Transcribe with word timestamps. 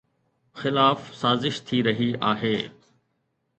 خلاف 0.59 0.99
سازش 1.21 1.55
ٿي 1.67 1.77
رهي 1.89 2.09
آهي 2.33 2.57